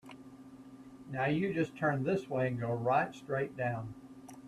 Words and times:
Now 1.11 1.27
you 1.27 1.53
just 1.53 1.77
turn 1.77 2.03
this 2.03 2.27
way 2.27 2.47
and 2.47 2.59
go 2.59 2.71
right 2.73 3.13
straight 3.13 3.55
down. 3.55 3.93